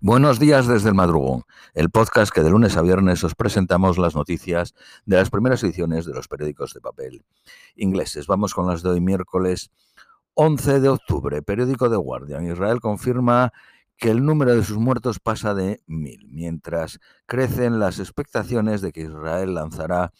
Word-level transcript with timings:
Buenos 0.00 0.38
días 0.38 0.68
desde 0.68 0.90
el 0.90 0.94
madrugón, 0.94 1.42
el 1.74 1.90
podcast 1.90 2.32
que 2.32 2.42
de 2.42 2.50
lunes 2.50 2.76
a 2.76 2.82
viernes 2.82 3.24
os 3.24 3.34
presentamos 3.34 3.98
las 3.98 4.14
noticias 4.14 4.72
de 5.06 5.16
las 5.16 5.28
primeras 5.28 5.60
ediciones 5.64 6.06
de 6.06 6.14
los 6.14 6.28
periódicos 6.28 6.72
de 6.72 6.80
papel 6.80 7.24
ingleses. 7.74 8.28
Vamos 8.28 8.54
con 8.54 8.68
las 8.68 8.84
de 8.84 8.90
hoy 8.90 9.00
miércoles 9.00 9.72
11 10.34 10.78
de 10.78 10.88
octubre. 10.88 11.42
Periódico 11.42 11.88
de 11.88 11.96
Guardian. 11.96 12.48
Israel 12.48 12.80
confirma 12.80 13.52
que 13.96 14.12
el 14.12 14.24
número 14.24 14.54
de 14.54 14.62
sus 14.62 14.78
muertos 14.78 15.18
pasa 15.18 15.52
de 15.52 15.82
mil, 15.88 16.28
mientras 16.30 17.00
crecen 17.26 17.80
las 17.80 17.98
expectaciones 17.98 18.82
de 18.82 18.92
que 18.92 19.00
Israel 19.00 19.54
lanzará 19.54 20.12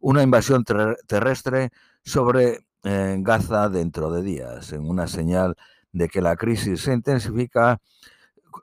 una 0.00 0.22
invasión 0.22 0.64
terrestre 0.64 1.72
sobre 2.02 2.60
eh, 2.84 3.16
Gaza 3.18 3.68
dentro 3.68 4.10
de 4.10 4.22
días, 4.22 4.72
en 4.72 4.88
una 4.88 5.06
señal 5.06 5.56
de 5.92 6.08
que 6.08 6.22
la 6.22 6.36
crisis 6.36 6.80
se 6.80 6.94
intensifica 6.94 7.82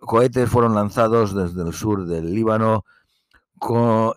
cohetes 0.00 0.48
fueron 0.48 0.74
lanzados 0.74 1.34
desde 1.34 1.62
el 1.62 1.72
sur 1.72 2.06
del 2.06 2.34
Líbano 2.34 2.84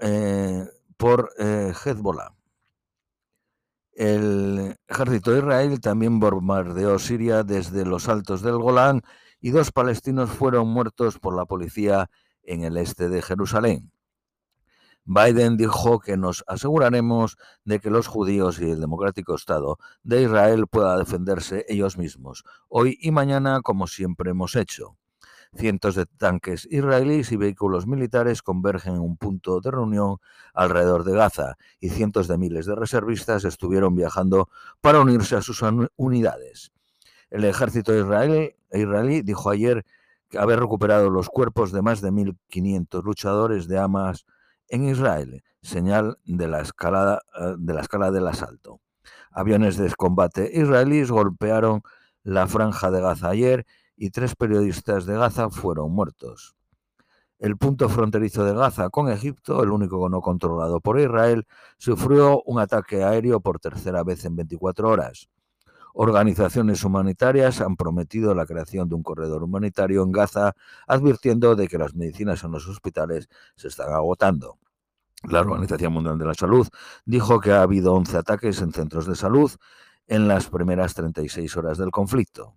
eh, 0.01 0.65
por 0.97 1.31
eh, 1.37 1.73
Hezbollah. 1.83 2.33
El 3.93 4.75
ejército 4.87 5.31
de 5.31 5.39
Israel 5.39 5.79
también 5.79 6.19
bombardeó 6.19 6.99
Siria 6.99 7.43
desde 7.43 7.85
los 7.85 8.09
altos 8.09 8.41
del 8.41 8.57
Golán 8.57 9.01
y 9.39 9.51
dos 9.51 9.71
palestinos 9.71 10.31
fueron 10.31 10.67
muertos 10.67 11.19
por 11.19 11.35
la 11.35 11.45
policía 11.45 12.09
en 12.43 12.63
el 12.63 12.77
este 12.77 13.07
de 13.07 13.21
Jerusalén. 13.21 13.91
Biden 15.05 15.55
dijo 15.55 15.99
que 15.99 16.17
nos 16.17 16.43
aseguraremos 16.47 17.37
de 17.63 17.79
que 17.79 17.91
los 17.91 18.07
judíos 18.07 18.59
y 18.59 18.71
el 18.71 18.81
democrático 18.81 19.35
Estado 19.35 19.77
de 20.03 20.23
Israel 20.23 20.65
puedan 20.67 20.97
defenderse 20.97 21.63
ellos 21.69 21.97
mismos, 21.97 22.43
hoy 22.67 22.97
y 22.99 23.11
mañana 23.11 23.61
como 23.61 23.85
siempre 23.85 24.31
hemos 24.31 24.55
hecho. 24.55 24.97
Cientos 25.57 25.95
de 25.95 26.05
tanques 26.05 26.67
israelíes 26.69 27.31
y 27.31 27.37
vehículos 27.37 27.87
militares 27.87 28.41
convergen 28.41 28.95
en 28.95 29.01
un 29.01 29.15
punto 29.15 29.61
de 29.61 29.71
reunión 29.71 30.17
alrededor 30.53 31.05
de 31.05 31.13
Gaza 31.13 31.55
y 31.79 31.89
cientos 31.89 32.27
de 32.27 32.37
miles 32.37 32.65
de 32.65 32.75
reservistas 32.75 33.45
estuvieron 33.45 33.95
viajando 33.95 34.49
para 34.81 34.99
unirse 34.99 35.37
a 35.37 35.41
sus 35.41 35.63
unidades. 35.95 36.73
El 37.29 37.45
ejército 37.45 37.93
israelí, 37.95 39.21
dijo 39.21 39.49
ayer 39.49 39.85
que 40.27 40.39
haber 40.39 40.59
recuperado 40.59 41.09
los 41.09 41.29
cuerpos 41.29 41.71
de 41.71 41.81
más 41.81 42.01
de 42.01 42.11
1.500 42.11 43.03
luchadores 43.03 43.67
de 43.69 43.79
Hamas 43.79 44.25
en 44.67 44.89
Israel, 44.89 45.41
señal 45.61 46.17
de 46.25 46.49
la, 46.49 46.61
escalada, 46.61 47.21
eh, 47.39 47.55
de 47.57 47.73
la 47.73 47.81
escala 47.81 48.11
del 48.11 48.27
asalto. 48.27 48.81
Aviones 49.31 49.77
de 49.77 49.93
combate 49.95 50.51
israelíes 50.53 51.11
golpearon 51.11 51.81
la 52.23 52.47
franja 52.47 52.91
de 52.91 53.01
Gaza 53.01 53.29
ayer 53.29 53.65
y 53.97 54.09
tres 54.09 54.35
periodistas 54.35 55.05
de 55.05 55.17
Gaza 55.17 55.49
fueron 55.49 55.91
muertos. 55.91 56.55
El 57.39 57.57
punto 57.57 57.89
fronterizo 57.89 58.45
de 58.45 58.53
Gaza 58.53 58.89
con 58.89 59.09
Egipto, 59.09 59.61
el 59.61 59.69
único 59.69 60.07
no 60.09 60.21
controlado 60.21 60.79
por 60.79 60.99
Israel, 60.99 61.45
sufrió 61.77 62.41
un 62.43 62.59
ataque 62.59 63.03
aéreo 63.03 63.41
por 63.41 63.59
tercera 63.59 64.03
vez 64.03 64.23
en 64.25 64.37
24 64.37 64.87
horas. 64.87 65.27
Organizaciones 65.93 66.83
humanitarias 66.83 67.61
han 67.61 67.75
prometido 67.75 68.33
la 68.35 68.45
creación 68.45 68.89
de 68.89 68.95
un 68.95 69.03
corredor 69.03 69.43
humanitario 69.43 70.03
en 70.03 70.11
Gaza, 70.11 70.53
advirtiendo 70.87 71.55
de 71.55 71.67
que 71.67 71.77
las 71.77 71.95
medicinas 71.95 72.43
en 72.43 72.51
los 72.51 72.67
hospitales 72.67 73.29
se 73.55 73.67
están 73.69 73.93
agotando. 73.93 74.57
La 75.23 75.41
Organización 75.41 75.93
Mundial 75.93 76.17
de 76.17 76.25
la 76.25 76.33
Salud 76.33 76.67
dijo 77.05 77.39
que 77.39 77.51
ha 77.51 77.61
habido 77.61 77.93
11 77.93 78.17
ataques 78.17 78.61
en 78.61 78.71
centros 78.71 79.07
de 79.07 79.15
salud 79.15 79.51
en 80.07 80.27
las 80.27 80.47
primeras 80.49 80.93
36 80.93 81.55
horas 81.57 81.77
del 81.77 81.91
conflicto. 81.91 82.55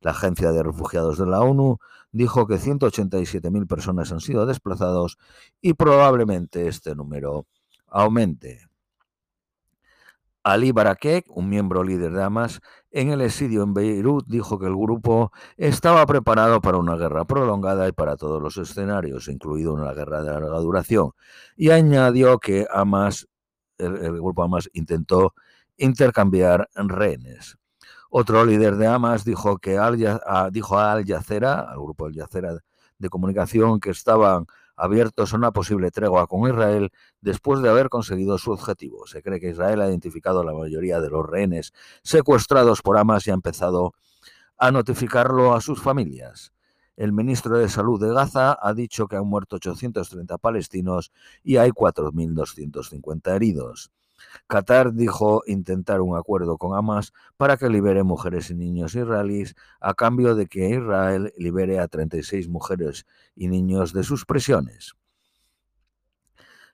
La 0.00 0.12
Agencia 0.12 0.52
de 0.52 0.62
Refugiados 0.62 1.18
de 1.18 1.26
la 1.26 1.40
ONU 1.40 1.78
dijo 2.12 2.46
que 2.46 2.54
187.000 2.54 3.66
personas 3.66 4.12
han 4.12 4.20
sido 4.20 4.46
desplazados 4.46 5.18
y 5.60 5.74
probablemente 5.74 6.68
este 6.68 6.94
número 6.94 7.46
aumente. 7.86 8.70
Ali 10.42 10.72
Barakek, 10.72 11.26
un 11.28 11.50
miembro 11.50 11.84
líder 11.84 12.12
de 12.12 12.22
Hamas, 12.22 12.60
en 12.90 13.10
el 13.10 13.20
exilio 13.20 13.62
en 13.62 13.74
Beirut 13.74 14.26
dijo 14.26 14.58
que 14.58 14.66
el 14.66 14.74
grupo 14.74 15.32
estaba 15.58 16.06
preparado 16.06 16.62
para 16.62 16.78
una 16.78 16.96
guerra 16.96 17.26
prolongada 17.26 17.86
y 17.86 17.92
para 17.92 18.16
todos 18.16 18.40
los 18.40 18.56
escenarios, 18.56 19.28
incluido 19.28 19.74
una 19.74 19.92
guerra 19.92 20.22
de 20.22 20.30
larga 20.30 20.58
duración, 20.60 21.12
y 21.56 21.70
añadió 21.70 22.38
que 22.38 22.66
Hamas, 22.72 23.28
el, 23.76 23.96
el 23.98 24.14
grupo 24.14 24.42
Hamas 24.42 24.70
intentó 24.72 25.34
intercambiar 25.76 26.70
rehenes. 26.74 27.58
Otro 28.12 28.44
líder 28.44 28.76
de 28.76 28.88
Hamas 28.88 29.24
dijo, 29.24 29.58
que 29.58 29.78
al, 29.78 29.96
dijo 30.50 30.78
a 30.78 30.92
Al 30.92 31.06
Jazeera, 31.06 31.60
al 31.60 31.78
grupo 31.78 32.06
Al 32.06 32.14
Jazeera 32.14 32.58
de 32.98 33.08
comunicación, 33.08 33.78
que 33.78 33.90
estaban 33.90 34.46
abiertos 34.74 35.32
a 35.32 35.36
una 35.36 35.52
posible 35.52 35.92
tregua 35.92 36.26
con 36.26 36.48
Israel 36.50 36.90
después 37.20 37.62
de 37.62 37.68
haber 37.68 37.88
conseguido 37.88 38.36
su 38.36 38.50
objetivo. 38.50 39.06
Se 39.06 39.22
cree 39.22 39.38
que 39.38 39.50
Israel 39.50 39.80
ha 39.80 39.88
identificado 39.88 40.40
a 40.40 40.44
la 40.44 40.52
mayoría 40.52 41.00
de 41.00 41.08
los 41.08 41.24
rehenes 41.24 41.72
secuestrados 42.02 42.82
por 42.82 42.98
Hamas 42.98 43.28
y 43.28 43.30
ha 43.30 43.34
empezado 43.34 43.94
a 44.58 44.72
notificarlo 44.72 45.54
a 45.54 45.60
sus 45.60 45.80
familias. 45.80 46.52
El 46.96 47.12
ministro 47.12 47.58
de 47.58 47.68
Salud 47.68 48.00
de 48.00 48.12
Gaza 48.12 48.58
ha 48.60 48.74
dicho 48.74 49.06
que 49.06 49.16
han 49.16 49.26
muerto 49.26 49.56
830 49.56 50.36
palestinos 50.38 51.12
y 51.44 51.58
hay 51.58 51.70
4.250 51.70 53.36
heridos. 53.36 53.92
Qatar 54.46 54.92
dijo 54.92 55.42
intentar 55.46 56.00
un 56.00 56.16
acuerdo 56.16 56.58
con 56.58 56.76
Hamas 56.76 57.12
para 57.36 57.56
que 57.56 57.68
libere 57.68 58.02
mujeres 58.02 58.50
y 58.50 58.54
niños 58.54 58.94
israelíes 58.94 59.54
a 59.80 59.94
cambio 59.94 60.34
de 60.34 60.46
que 60.46 60.70
Israel 60.70 61.32
libere 61.36 61.78
a 61.78 61.88
36 61.88 62.48
mujeres 62.48 63.06
y 63.34 63.48
niños 63.48 63.92
de 63.92 64.04
sus 64.04 64.24
prisiones. 64.24 64.94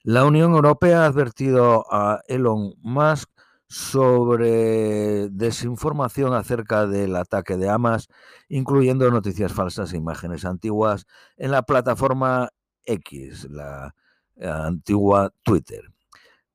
La 0.02 0.24
Unión 0.24 0.52
Europea 0.52 1.02
ha 1.02 1.06
advertido 1.06 1.84
a 1.92 2.22
Elon 2.28 2.74
Musk 2.82 3.28
sobre 3.68 5.28
desinformación 5.30 6.32
acerca 6.34 6.86
del 6.86 7.16
ataque 7.16 7.56
de 7.56 7.68
Hamas, 7.68 8.08
incluyendo 8.48 9.10
noticias 9.10 9.52
falsas 9.52 9.92
e 9.92 9.96
imágenes 9.96 10.44
antiguas 10.44 11.06
en 11.36 11.50
la 11.50 11.62
plataforma 11.62 12.50
X, 12.84 13.48
la 13.50 13.94
antigua 14.40 15.32
Twitter. 15.42 15.95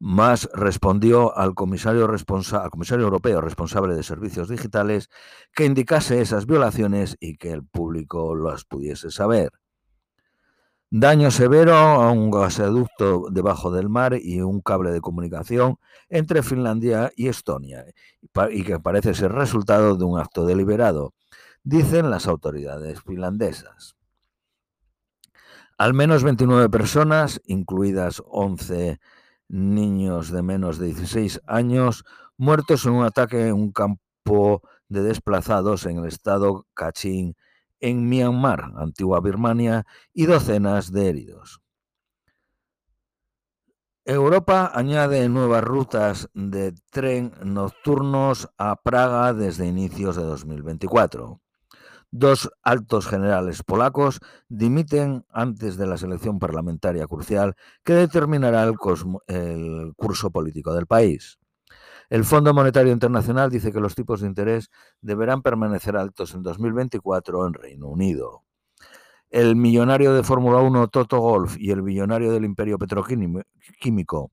Más 0.03 0.50
respondió 0.56 1.38
al 1.38 1.53
comisario, 1.53 2.09
al 2.09 2.69
comisario 2.72 3.03
europeo 3.06 3.39
responsable 3.39 3.94
de 3.94 4.01
servicios 4.01 4.50
digitales 4.50 5.12
que 5.53 5.66
indicase 5.66 6.22
esas 6.22 6.47
violaciones 6.47 7.17
y 7.19 7.38
que 7.38 7.51
el 7.51 7.63
público 7.63 8.35
las 8.35 8.66
pudiese 8.66 9.11
saber. 9.11 9.51
Daño 10.90 11.29
severo 11.29 11.75
a 11.75 12.09
un 12.09 12.31
gasoducto 12.31 13.28
debajo 13.29 13.69
del 13.69 13.90
mar 13.90 14.17
y 14.19 14.41
un 14.41 14.61
cable 14.61 14.90
de 14.90 15.01
comunicación 15.01 15.78
entre 16.09 16.41
Finlandia 16.41 17.11
y 17.16 17.28
Estonia, 17.28 17.85
y 18.50 18.63
que 18.63 18.79
parece 18.79 19.13
ser 19.13 19.34
resultado 19.34 19.97
de 19.97 20.03
un 20.03 20.19
acto 20.19 20.47
deliberado, 20.47 21.13
dicen 21.63 22.09
las 22.09 22.25
autoridades 22.25 23.03
finlandesas. 23.03 23.95
Al 25.78 25.94
menos 25.94 26.23
29 26.23 26.69
personas, 26.69 27.40
incluidas 27.45 28.23
11 28.25 29.00
niños 29.51 30.31
de 30.31 30.41
menos 30.41 30.79
de 30.79 30.88
16 30.88 31.41
años 31.45 32.06
muertos 32.38 32.85
en 32.85 32.94
un 32.94 33.03
ataque 33.03 33.47
en 33.47 33.53
un 33.53 33.72
campo 33.72 34.62
de 34.88 35.03
desplazados 35.03 35.85
en 35.85 35.97
el 35.97 36.06
estado 36.06 36.67
Kachin, 36.73 37.35
en 37.79 38.07
Myanmar, 38.07 38.72
antigua 38.78 39.19
Birmania, 39.19 39.85
y 40.13 40.25
docenas 40.25 40.91
de 40.91 41.09
heridos. 41.09 41.61
Europa 44.06 44.72
añade 44.73 45.29
nuevas 45.29 45.63
rutas 45.63 46.29
de 46.34 46.73
tren 46.90 47.34
nocturnos 47.44 48.50
a 48.57 48.75
Praga 48.75 49.34
desde 49.34 49.67
inicios 49.67 50.16
de 50.16 50.23
2024. 50.23 51.40
Dos 52.13 52.51
altos 52.61 53.07
generales 53.07 53.63
polacos 53.63 54.19
dimiten 54.49 55.25
antes 55.31 55.78
de 55.78 55.87
la 55.87 55.97
selección 55.97 56.40
parlamentaria 56.40 57.08
crucial 57.08 57.55
que 57.85 57.93
determinará 57.93 58.63
el, 58.63 58.75
curso 59.96 60.29
político 60.29 60.73
del 60.73 60.87
país. 60.87 61.40
El 62.09 62.25
Fondo 62.25 62.53
Monetario 62.53 62.91
Internacional 62.91 63.49
dice 63.49 63.72
que 63.72 63.79
los 63.79 63.96
tipos 63.96 64.19
de 64.19 64.28
interés 64.28 64.69
deberán 64.99 65.41
permanecer 65.41 65.96
altos 65.96 66.35
en 66.35 66.43
2024 66.43 67.47
en 67.47 67.53
Reino 67.53 67.87
Unido. 67.87 68.43
El 69.29 69.55
millonario 69.55 70.13
de 70.13 70.23
Fórmula 70.23 70.59
1 70.59 70.90
Toto 70.90 71.19
Golf 71.19 71.55
y 71.58 71.72
el 71.72 71.81
millonario 71.81 72.34
del 72.34 72.43
imperio 72.43 72.78
petroquímico 72.78 74.31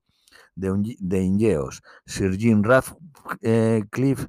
de, 0.56 0.96
de 0.98 1.22
Ingeos, 1.22 1.82
Sir 2.04 2.36
Jim 2.36 2.64
Radcliffe, 2.64 4.26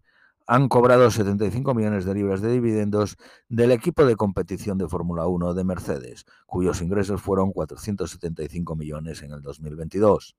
han 0.49 0.67
cobrado 0.67 1.11
75 1.11 1.75
millones 1.75 2.05
de 2.05 2.15
libras 2.15 2.41
de 2.41 2.51
dividendos 2.51 3.17
del 3.49 3.71
equipo 3.71 4.03
de 4.03 4.15
competición 4.15 4.79
de 4.79 4.87
Fórmula 4.87 5.27
1 5.27 5.53
de 5.53 5.63
Mercedes, 5.63 6.25
cuyos 6.47 6.81
ingresos 6.81 7.21
fueron 7.21 7.51
475 7.51 8.75
millones 8.75 9.21
en 9.21 9.31
el 9.31 9.43
2022. 9.43 10.35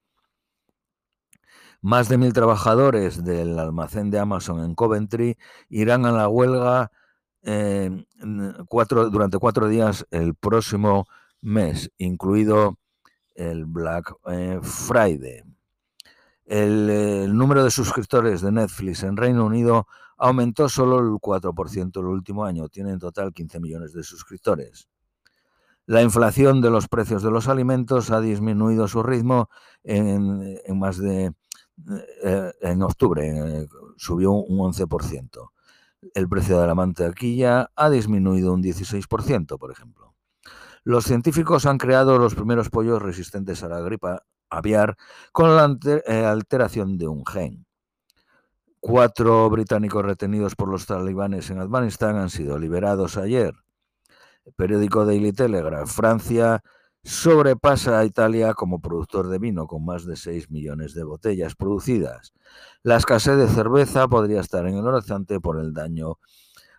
Más 1.80 2.08
de 2.08 2.18
mil 2.18 2.32
trabajadores 2.32 3.22
del 3.22 3.56
almacén 3.56 4.10
de 4.10 4.18
Amazon 4.18 4.64
en 4.64 4.74
Coventry 4.74 5.38
irán 5.68 6.04
a 6.04 6.10
la 6.10 6.28
huelga 6.28 6.90
eh, 7.42 8.04
durante 8.20 9.38
cuatro 9.38 9.68
días 9.68 10.08
el 10.10 10.34
próximo 10.34 11.06
mes, 11.40 11.92
incluido 11.98 12.80
el 13.36 13.64
Black 13.64 14.12
eh, 14.26 14.58
Friday. 14.60 15.44
El, 16.50 17.38
número 17.38 17.62
de 17.62 17.70
suscriptores 17.70 18.40
de 18.40 18.50
Netflix 18.50 19.04
en 19.04 19.16
Reino 19.16 19.46
Unido 19.46 19.86
aumentó 20.16 20.68
solo 20.68 20.98
el 20.98 21.12
4% 21.20 22.00
el 22.00 22.06
último 22.06 22.44
año. 22.44 22.68
Tiene 22.68 22.90
en 22.90 22.98
total 22.98 23.32
15 23.32 23.60
millones 23.60 23.92
de 23.92 24.02
suscriptores. 24.02 24.88
La 25.86 26.02
inflación 26.02 26.60
de 26.60 26.70
los 26.70 26.88
precios 26.88 27.22
de 27.22 27.30
los 27.30 27.46
alimentos 27.46 28.10
ha 28.10 28.20
disminuido 28.20 28.88
su 28.88 29.04
ritmo 29.04 29.48
en, 29.84 30.58
más 30.76 30.98
de... 30.98 31.32
Eh, 32.24 32.52
en 32.62 32.82
octubre 32.82 33.28
eh, 33.28 33.68
subió 33.96 34.32
un 34.32 34.58
11%. 34.58 35.50
El 36.14 36.28
precio 36.28 36.60
de 36.60 36.66
la 36.66 36.74
mantequilla 36.74 37.70
ha 37.76 37.90
disminuido 37.90 38.52
un 38.52 38.60
16%, 38.60 39.56
por 39.56 39.70
ejemplo. 39.70 40.16
Los 40.82 41.04
científicos 41.04 41.64
han 41.66 41.78
creado 41.78 42.18
los 42.18 42.34
primeros 42.34 42.70
pollos 42.70 43.00
resistentes 43.00 43.62
a 43.62 43.68
la 43.68 43.78
gripa 43.78 44.24
aviar 44.50 44.96
con 45.32 45.56
la 45.56 45.78
eh, 46.06 46.24
alteración 46.24 46.98
de 46.98 47.08
un 47.08 47.24
gen. 47.24 47.66
Cuatro 48.80 49.48
británicos 49.50 50.04
retenidos 50.04 50.56
por 50.56 50.68
los 50.68 50.86
talibanes 50.86 51.50
en 51.50 51.60
Afganistán 51.60 52.16
han 52.16 52.30
sido 52.30 52.58
liberados 52.58 53.16
ayer. 53.16 53.54
El 54.44 54.52
periódico 54.54 55.04
Daily 55.04 55.32
Telegraph. 55.32 55.90
Francia 55.90 56.62
sobrepasa 57.02 57.98
a 57.98 58.04
Italia 58.04 58.54
como 58.54 58.80
productor 58.80 59.28
de 59.28 59.38
vino 59.38 59.66
con 59.66 59.84
más 59.84 60.04
de 60.04 60.16
6 60.16 60.50
millones 60.50 60.94
de 60.94 61.04
botellas 61.04 61.54
producidas. 61.54 62.32
La 62.82 62.96
escasez 62.96 63.36
de 63.36 63.48
cerveza 63.48 64.08
podría 64.08 64.40
estar 64.40 64.66
en 64.66 64.76
el 64.76 64.86
horizonte 64.86 65.40
por 65.40 65.58
el 65.58 65.72
daño 65.72 66.18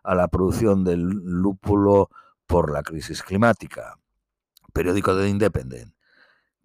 a 0.04 0.16
la 0.16 0.28
producción 0.28 0.84
del 0.84 1.02
lúpulo 1.04 2.10
por 2.46 2.72
la 2.72 2.84
crisis 2.84 3.24
climática. 3.24 3.96
Periódico 4.74 5.16
de 5.16 5.30
Independent. 5.30 5.94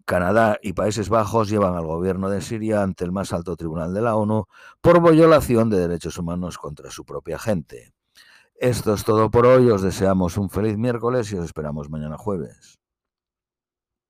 Canadá 0.07 0.57
y 0.61 0.71
Países 0.71 1.09
Bajos 1.09 1.49
llevan 1.49 1.75
al 1.75 1.85
gobierno 1.85 2.29
de 2.29 2.39
Siria 2.39 2.81
ante 2.81 3.03
el 3.03 3.11
más 3.11 3.33
alto 3.33 3.57
tribunal 3.57 3.93
de 3.93 4.01
la 4.01 4.15
ONU 4.15 4.45
por 4.79 5.01
violación 5.11 5.69
de 5.69 5.79
derechos 5.79 6.17
humanos 6.17 6.57
contra 6.57 6.89
su 6.89 7.03
propia 7.03 7.37
gente. 7.37 7.91
Esto 8.55 8.93
es 8.93 9.03
todo 9.03 9.29
por 9.29 9.45
hoy, 9.45 9.69
os 9.69 9.81
deseamos 9.81 10.37
un 10.37 10.49
feliz 10.49 10.77
miércoles 10.77 11.29
y 11.33 11.35
os 11.35 11.43
esperamos 11.43 11.89
mañana 11.89 12.17
jueves. 12.17 12.79